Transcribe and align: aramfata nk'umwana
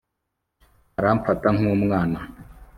aramfata 0.99 1.47
nk'umwana 1.55 2.19